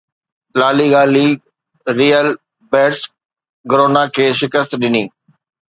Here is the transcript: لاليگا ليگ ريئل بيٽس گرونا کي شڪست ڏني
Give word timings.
لاليگا 0.59 1.03
ليگ 1.13 1.37
ريئل 1.99 2.29
بيٽس 2.71 2.99
گرونا 3.71 4.03
کي 4.15 4.25
شڪست 4.39 4.71
ڏني 4.81 5.03